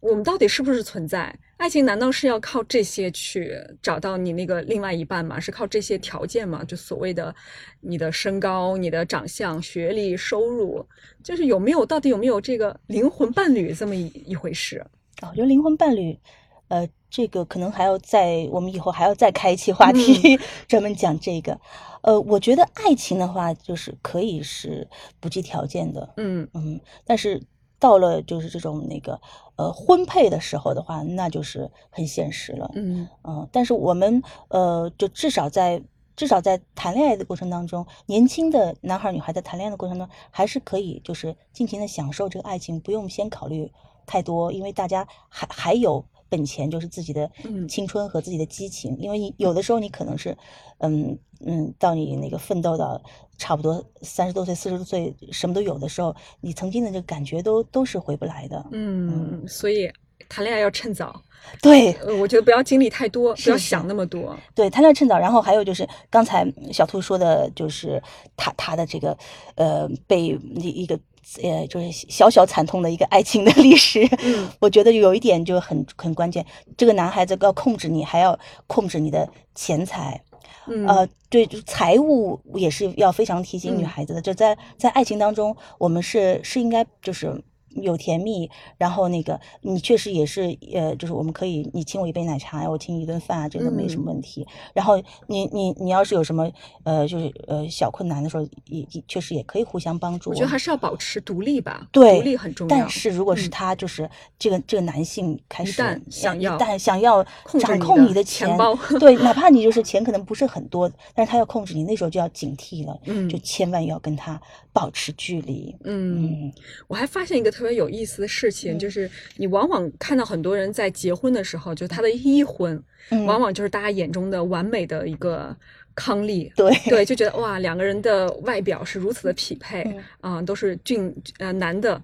[0.03, 1.33] 我们到底是不是存在？
[1.59, 5.39] 爱情难道是要靠这些去找到你那个另外一半吗？
[5.39, 6.65] 是靠这些条件吗？
[6.65, 7.33] 就所谓的
[7.81, 10.85] 你的身高、你的长相、学历、收入，
[11.23, 14.85] 就是有没有到底有没有这个灵魂伴侣这么一一回事？
[15.21, 16.19] 啊，我觉得灵魂伴侣，
[16.67, 20.37] 呃，这个可能还要在我们以后还要再开一期话题，
[20.67, 21.61] 专门讲这个。
[22.03, 24.89] 呃，我觉得爱情的话，就是可以是
[25.21, 27.41] 不计条件的，嗯嗯，但是
[27.83, 29.21] 到了就是这种那个
[29.57, 33.09] 呃婚配的时候的话，那就是很现实了，嗯。
[33.25, 35.83] 嗯，但是我们呃，就至少在
[36.15, 43.73] 至少在谈恋爱的过程当中，年轻的男孩女孩在谈恋爱的过程中，还是可以就是尽情的享受这个爱情，不用先考虑
[44.07, 47.67] 太多，因为大家还还有本钱，就是自己的嗯。
[47.67, 50.39] 青春和自己的激情，因为你有的时候你可能是，
[50.79, 53.01] 嗯嗯，到你那个奋斗到
[53.39, 58.65] 差不多三十多岁、四十多岁，什么都有的时候，你曾经的这个感觉都都是回不来的。
[58.73, 59.91] 嗯，所以
[60.29, 61.21] 谈恋爱要趁早。
[61.61, 64.39] 对，呃，我觉得不要经历太多，不要想那么多。
[64.55, 68.01] 对，谈恋爱趁早，然后还有就是刚才小兔说的，就是
[68.37, 69.19] 他他的这个
[69.57, 70.97] 呃被一一个
[71.43, 80.23] 呃就是小小惨痛的一个爱情的历史，嗯我觉得有一点就很很关键，这个男孩子要控制你，还要控制你的钱财，
[80.67, 87.43] 嗯呃，对，就财务也是要非常提醒女嗯孩子的，就在在爱情当中，我们是是应该就是。
[87.77, 94.47] 有甜蜜，然后那个你确实也是，呃，就是我们可以，你请我一杯奶茶呀，我请你一顿饭啊，这个没什么问题。
[94.75, 96.51] 然后你你你要是有什么
[96.85, 100.31] 呃，就是呃小困难的时候，也也确实也可以互相帮助。
[100.31, 102.77] 我觉得还是要保持独立吧，对独立很重要。
[102.77, 104.09] 但是如果是嗯他，就是
[104.39, 107.25] 这个这个男性开始想要但想要
[107.59, 114.41] 掌控你的钱钱包对，哪怕你就是钱可能不是很多，但是他要控制你，那时候就要警惕了，嗯就千万要跟他
[114.73, 115.75] 保持距离。
[115.85, 116.53] 嗯，嗯
[116.89, 118.79] 我还发现一个特别有意思的事情，嗯。
[118.79, 125.57] 就是你往往看到很多人在结婚的时候，就他的一婚，嗯，往往就是大家眼中的完美的一个
[125.95, 126.53] 康丽。
[126.57, 126.75] 对。
[126.89, 130.05] 对，就觉得哇，两个人的外表是如此的匹配嗯。
[130.21, 132.03] 啊、都是俊呃男的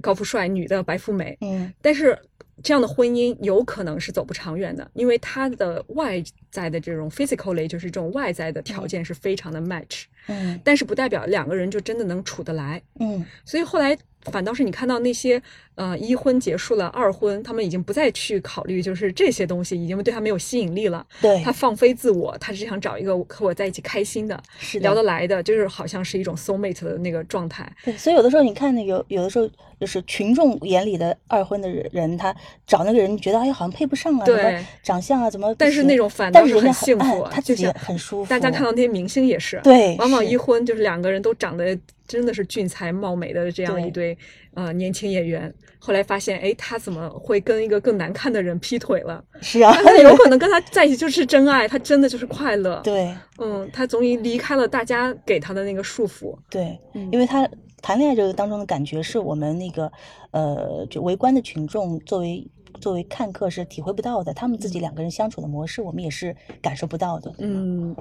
[0.00, 1.36] 高富帅，女的白富美。
[1.40, 1.72] 嗯。
[1.80, 2.18] 但是
[2.62, 10.60] 这样的婚姻有可能是走不长远的，因为他的外在的这种 physically 就是这种外在的条件是非常的 match，、嗯。
[10.62, 12.82] 但是不代表两个人就真的能处得来。
[12.98, 13.24] 嗯。
[13.46, 15.40] 所以后来反倒是你看到那些
[15.76, 21.06] 呃一婚结束了，二婚他们已经不再去考虑就是这些东西，已经对他没有吸引力了。
[21.20, 27.70] 对他，放飞自我，他只想找一个和我在一起开心的、是的聊得来的，就是好像是一种 soul mate 的那个状态。
[27.84, 29.48] 对，所以有的时候你看那有有的时候
[29.80, 32.34] 就是群众眼里的二婚的人，他
[32.66, 38.28] 找那个人觉得哎呀好像配不上啊，什么对长相啊怎么但是那种反倒是很幸福啊，哎他自己就像很舒服。
[38.28, 41.78] 大家看到那些明星也是，对往往一婚就是两个人都长得
[42.10, 44.18] 真的是俊才貌美的这样一对
[44.54, 49.22] 呃年轻演员，后来发现哎他怎么会跟一个更难看的人劈腿了？
[49.40, 56.36] 是啊，有可能跟他在一起就是真爱，他真的就是快乐。，对嗯，他终于离开了大家给他的那个束缚。
[56.50, 57.48] 对，嗯因为他
[57.80, 59.90] 谈恋爱这个当中的感觉，是我们那个
[60.32, 62.44] 呃，就围观的群众作为
[62.80, 67.32] 作为看客是体会不到的，他们自己两个人相处的模式，我们也是感受不到的。
[67.38, 67.94] 嗯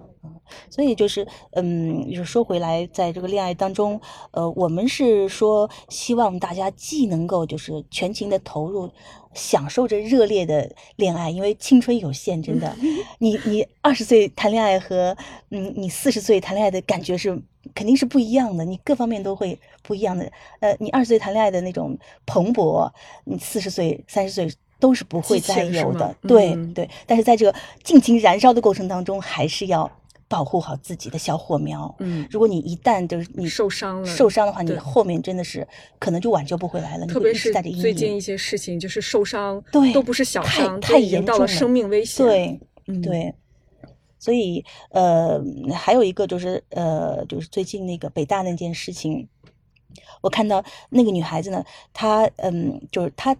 [0.69, 3.99] 所以就是，嗯，就是说回来，在这个恋爱当中，
[4.31, 8.89] 呃，我们是说希望大家既能够就是全情的投入，
[9.33, 12.75] 享受着热烈的恋爱，因为青春有限，真的，
[13.19, 15.15] 你你二十岁谈恋爱和
[15.49, 17.39] 嗯你四十岁谈恋爱的感觉是
[17.75, 20.31] 肯定是不一样的，你各方面都会不一样的。
[20.59, 22.91] 呃，你二十岁谈恋爱的那种蓬勃，
[23.25, 24.51] 你四十岁、三十岁。
[24.79, 26.89] 都是不会再有的，对、嗯对。
[27.05, 29.91] 但是在这个尽情燃烧的过程当中，还是要
[30.29, 31.93] 保护好自己的小火苗。
[31.99, 35.67] 嗯，如果你一旦就是你受伤了受伤的话，你后面真的是
[35.99, 37.05] 可能就挽救不回来了。
[37.07, 42.25] 特别是最近一些事情，就是受伤，对都不是小太伤，太严重了生命危险。
[42.25, 43.33] 对嗯，对，
[44.17, 45.43] 所以呃，
[45.75, 49.27] 还有一个就是呃，就是最近那个北大那件事情，
[50.21, 53.35] 我看到那个女孩子呢，她嗯，就是她。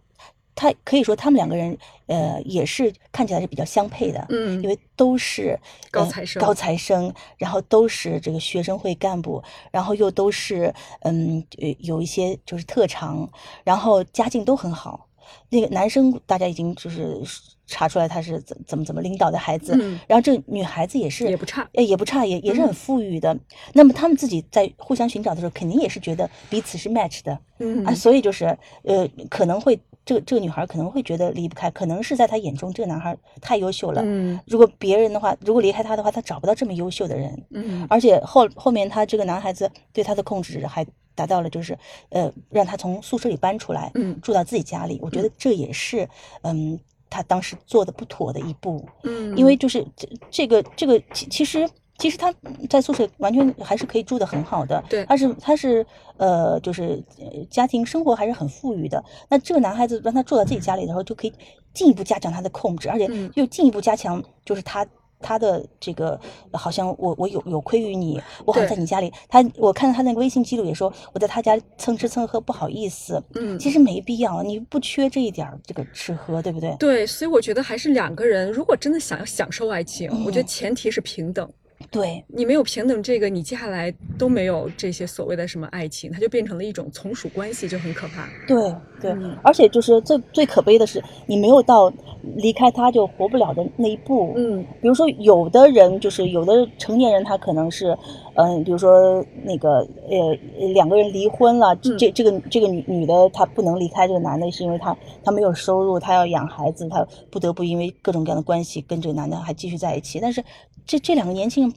[0.60, 5.58] 她可以说，他们两个人，呃，也是看起来是比较相配的，嗯因为都是
[5.94, 9.42] 呃高材生高材生，然后都是这个学生会干部，
[9.72, 13.30] 然后又都是嗯，呃有一些就是特长，
[13.64, 15.08] 然后家境都很好。
[15.50, 17.22] 那个男生大家已经就是
[17.68, 23.38] 查出来他是怎怎么怎么领导的孩子，嗯然后这个女孩子也是也不差哎，也不差，也也是嗯很富裕的。
[23.74, 28.46] 那么他们自己在互相寻找的时候，肯定也是觉得彼此是 match 的、嗯啊，所以就是
[28.84, 34.02] 呃，可能会这个这个女孩可能会觉得离不开，可能是在她眼中这个男孩太优秀了。
[34.04, 37.46] 嗯如果别人的话，如果离开他的话，他找不到这么优秀的人。
[37.52, 41.78] 嗯而且后后面他这个男孩子对她的控制还达到了就是
[42.10, 44.98] 呃让他从宿舍里搬出来，嗯住到自己家里。
[45.00, 46.10] 我觉得这也是
[46.42, 51.70] 嗯他当时做的不妥的一步，嗯，因为就是这这个这个其其实。
[52.00, 52.34] 其实他
[52.70, 55.86] 在宿舍完全还是可以住得很好的，对他是他是
[56.18, 59.04] 呃，就是呃家庭生活还是很富裕的。
[59.30, 61.34] 那这个男孩子让他住到自己家里的时候，就可以
[61.74, 64.88] 进一步加强他的控制，而且嗯又进一步加强就是他
[65.20, 66.18] 他的这个
[66.54, 76.74] 好像我我有有亏于你，我好像在你家里，他我看到他那个微信记录也说我在他家蹭吃蹭喝不好意思，嗯其实没必要，你不缺这一点这个吃喝，对不对？
[76.80, 81.52] 对，所以我觉得还是两个人，如果真的想要享受爱情，我觉得嗯前提是平等。
[81.92, 88.28] 对你没有平等这个，你接下来都没有这些所谓的什么爱情，它就变成了一种从属关系，就很可怕。
[88.48, 91.92] 对对，嗯而且就是最最可悲的是，你没有到
[92.36, 94.34] 离开他就活不了的那一步。
[94.36, 97.98] 嗯比如说，有的人就是有的成年人，他可能是，
[98.36, 100.38] 嗯、比如说那个呃
[100.74, 110.20] 两个人离婚了，这嗯这这个这个女女的她不能离开这个男的，是因为她她没有收入，她要养孩子，她不得不因为各种各样的关系跟这个男的还继续在一起。
[110.20, 110.44] 但是
[110.86, 111.69] 这这两个年轻人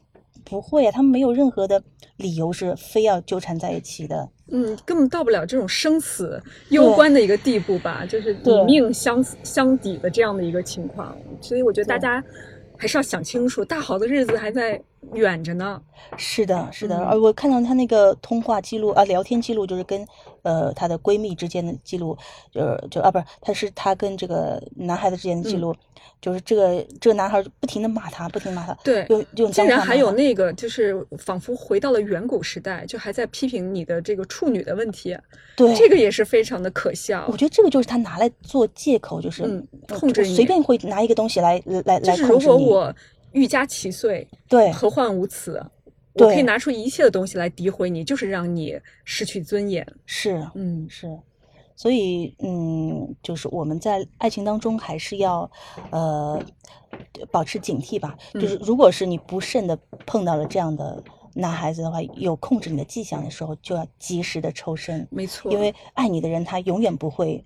[0.44, 1.82] 不会啊，他们没有任何的
[2.16, 4.28] 理由是非要纠缠在一起的。
[4.50, 11.16] 嗯，根本到不了这种生死攸关的一个地步吧，就是以命相相抵的这样的一个情况。
[11.40, 12.22] 所以我觉得大家
[12.76, 14.78] 还是要想清楚，大好的日子还在
[15.14, 15.80] 远着呢。
[16.18, 20.06] 是的，是的，嗯而我看到他那个通话记录啊，聊天记录就是跟
[20.42, 22.16] 呃她的闺蜜之间的记录，
[22.52, 25.76] 就是就啊不是，她是她跟这个男孩子之间的记嗯录，
[26.20, 35.16] 就是这个这个男孩不停的骂她，不停骂她，对用用竟然还有那个，就是仿佛回到了远古时代，就还在批评你的这个处女的问题，
[35.56, 37.36] 对这个也是非常的可笑我。
[37.36, 39.42] 觉得这个就是他拿来做借口，就是
[39.88, 42.94] 控制你我随便会拿一个东西来来来就是如果我
[43.32, 45.64] 欲加其罪，对何患无辞？
[46.14, 49.86] 我可以拿出一切的东西来诋毁你，就是让你失去尊严。
[50.06, 50.86] 是嗯。
[50.88, 51.18] 是，
[51.74, 55.50] 所以嗯，就是我们在爱情当中还是要
[55.90, 56.40] 呃
[57.30, 58.16] 保持警惕吧。
[58.34, 61.02] 就是嗯如果是你不慎的碰到了这样的
[61.34, 67.42] 男孩子的话，有控制你的迹象的时候，就要及时的抽身，没错，因为爱你的人他永远不会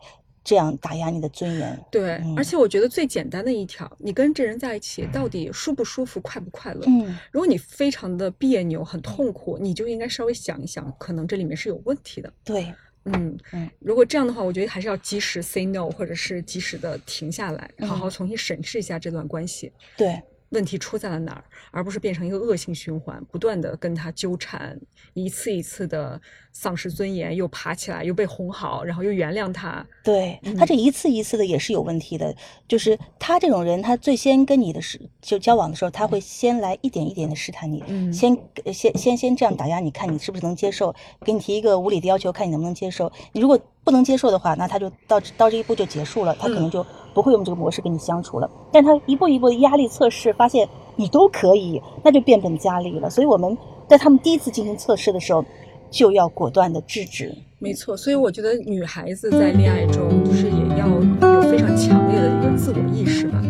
[0.46, 1.84] 这样打压你的尊严。
[1.90, 6.82] 对，嗯而且我觉得最简单的一条，你跟这人在一起到底舒不舒服、快不快乐？
[6.86, 12.32] 嗯，如果你非常的别扭、很痛苦，你就应该稍微想一想，可能这里面是有问题的。
[12.44, 12.72] 对，
[13.06, 19.72] 嗯嗯，如果这样的话，我觉得还是要及时 say no，或者是及时的停下来，好好嗯重新审视一下这段关系。
[19.96, 24.78] 对，问题出在了哪儿，而不是变成一个恶性循环，不断的跟他纠缠，
[25.14, 26.20] 一次一次的
[26.52, 29.84] 丧失尊严，又爬起来，又被哄好，然后又原谅他。
[30.04, 32.34] 对嗯他这一次一次的也是有问题的，
[32.68, 43.10] 就是他这种人，他最先跟你的是就交往的时候，他会先来一点一点的试探你，嗯先呃先先先这样打压你，看你是不是能接受，给你提一个无理的要求，看你能不能接受。
[43.32, 48.50] 你如果不能接受的话，那他就到到这一步就结束了，他可能嗯就不会用这个模式跟你相处了。
[48.72, 53.08] 但他一步一步的压力测试，发现你都可以，那就变本加厉了。
[53.08, 53.56] 所以我们
[53.88, 55.44] 在他们第一次进行测试的时候，
[55.88, 57.32] 就要果断的制止。
[57.60, 63.40] 没错，所以我觉得女孩子在恋爱中，就是也要有非常强烈的一个自我意识吧。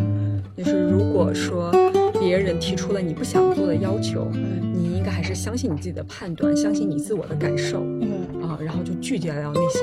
[0.54, 1.72] 就是如果说
[2.20, 9.80] 别人提出了你不想做的要求，你应该还是相信你自己的判断，相信你自我的感受嗯，啊，然后就拒绝掉那些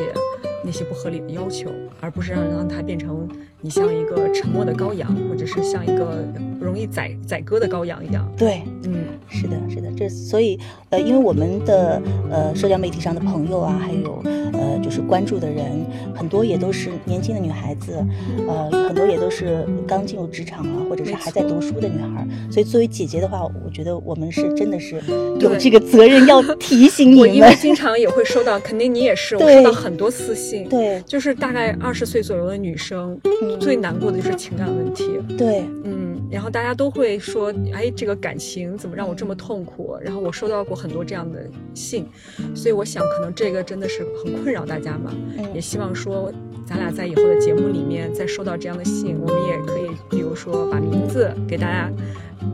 [0.66, 1.70] 那些不合理的要求，
[2.02, 3.28] 而不是让让它变成
[3.62, 6.24] 你像一个沉默的羔羊，或者是像一个
[6.60, 8.30] 容易宰宰割的羔羊一样。
[8.38, 8.62] 对。
[8.86, 10.60] 嗯是的，是的，这所以
[10.90, 14.22] 呃，因为我们的呃社交媒体上的朋友啊，还有
[14.54, 15.66] 呃就是关注的人，
[16.14, 18.06] 很多也都是年轻的女孩子，
[18.48, 22.28] 呃，很多也都是刚进入职场啊，或者是还在读书的女孩儿。
[22.52, 25.02] 所以作为姐姐的话，我觉得我们是真的是
[25.40, 27.56] 有这个责任要提醒你们因为。
[27.60, 35.20] 经常也会收到，肯定你也是，我收到很多私信，对就是大概二十岁左右的女生，嗯最难过的就是情感问题。
[35.38, 39.98] 对嗯，然后大家都会说，哎，这个感情怎么让我这么痛苦？
[40.02, 42.08] 然后我收到过很多这样的信，
[42.56, 45.14] 所以我想，可能这个真的是很困扰大家嘛。
[45.54, 46.32] 也嗯希望说，
[46.74, 51.88] 咱俩在以后的节目里面，再收到这样的信，我们也可以，比如说把名字给大家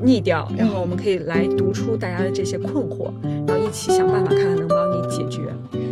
[0.03, 3.13] 匿掉，然后我们可以来读出大家的这些困惑，
[3.47, 5.43] 然后一起想办法看看能帮你解决。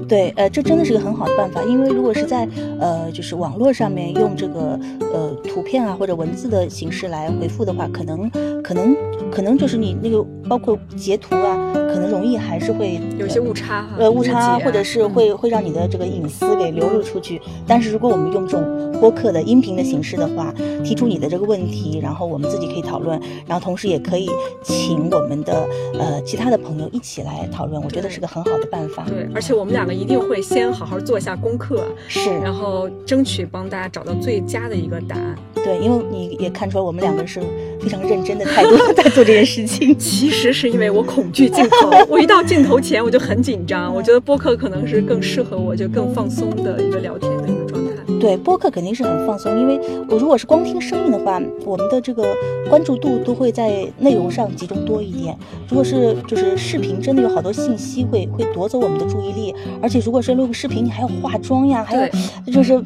[0.09, 2.45] 对，呃，这真的是个很好的办法，因为如果是在
[2.81, 4.77] 呃就是网络上面用这个
[5.13, 8.29] 呃图片啊或者文字的形式来回复的话，可能
[8.61, 8.93] 可能
[9.31, 17.41] 可能就是你那个包括截图啊，可能容易还是会有一些误差哈，呃误差啊，或者是嗯会会让你的这个隐私给流露出去。
[17.67, 24.29] 但是如果我们用这种播客的音频的形式的话，提出你的这个问题，然后我们自己可以讨论，然后同时也可以
[24.63, 25.67] 请我们的
[25.99, 29.05] 呃其他的朋友一起来讨论，我觉得是个很好的办法。
[29.07, 35.35] 对，而且我们两个一定会先好好做一下功课，是，然后争取帮大家找到最佳的一个答案。
[35.55, 37.41] 对，因为你也看出来我们两个是
[37.81, 39.97] 非常认真的态度 在做这件事情。
[39.97, 43.93] 其实是因为我恐惧镜头， 我一到镜头前我就很紧张。
[43.93, 47.91] 我觉得播客可能是更适合我，就更放松的一个聊天的一个状态。
[48.19, 49.79] 对，播客肯定是很放松，因为
[50.09, 52.25] 我如果是光听声音的话，我们的这个
[52.67, 55.37] 关注度都会在内容上集中多一点。
[55.69, 62.07] 如果是就是视频，真的有好多信息会会夺走我们的注意力，而且如果是录个视频，你还要化妆呀，还有
[62.51, 62.81] 就是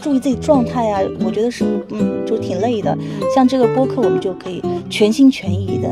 [0.00, 2.96] 注意自己状态呀，我觉得是嗯，就挺累的。
[3.34, 5.88] 像这个播客，我们就可以全心全意的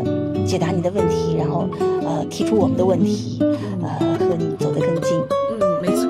[0.48, 3.38] 解答你的问题，然后呃提出我们的问题，
[3.82, 5.18] 呃和你走得更近。
[5.52, 6.08] 嗯，没错。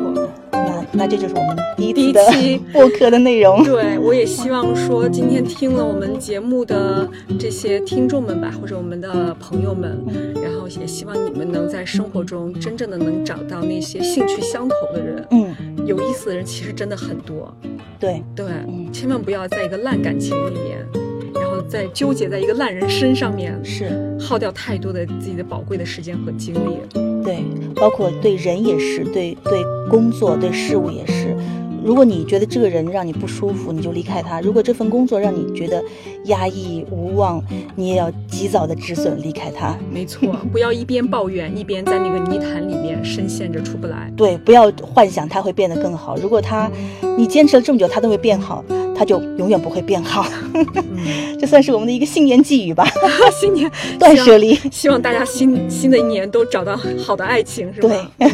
[0.52, 3.62] 那那这就是我们第一第一期 播客的内容。
[3.66, 10.00] 对，我也希望说今天听了我们节目的这些听众们吧，或者我们的朋友们，
[10.40, 15.26] 然后也希望你们能在生活中真正的能找到那些兴趣相投的人。
[15.32, 15.52] 嗯，
[15.84, 17.52] 有意思的人其实真的很多。
[17.98, 18.46] 对对，
[18.92, 20.86] 千万不要在一个烂感情里面，
[21.58, 26.78] 然后再纠结在一个烂人身上面，是耗掉太多的自己的宝贵的时间和精力。
[27.24, 27.42] 对，
[27.74, 29.58] 包括对人也是，对对
[29.90, 31.36] 工作、对事物也是。
[31.84, 35.82] 如果你觉得这个人让你不舒服，你就离开他；如果这份工作让你觉得
[36.26, 37.42] 压抑无望，
[37.74, 39.76] 你也要及早的止损，离开他。
[39.92, 44.12] 没错，不要一边抱怨，一边在那个泥潭里面深陷着出不来。
[44.16, 46.16] 对，不要幻想他会变得更好。
[46.16, 46.70] 如果他，
[47.16, 48.64] 你坚持了这么久，他都会变好，
[48.98, 50.26] 他就永远不会变好。
[51.40, 52.84] 这算是我们的一个新年寄语吧。
[53.40, 57.88] 新年 断舍离，希望大家新新的一年都找到好的爱情，是吧？
[58.18, 58.28] 对，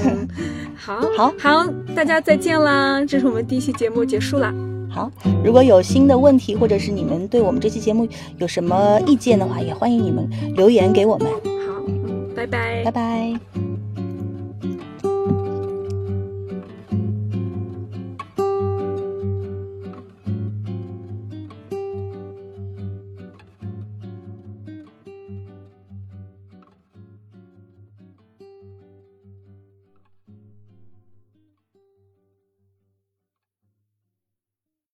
[0.74, 3.04] 好，好，好，大家再见啦！
[3.04, 4.52] 这是我们第一期节目结束啦。
[4.90, 5.10] 好，
[5.44, 8.08] 如果有新的问题，或者是你们对我们这期节目
[8.38, 11.28] 有什么意见的话，也欢迎你们留言给我们。
[11.66, 13.63] 好，嗯，拜拜，拜拜。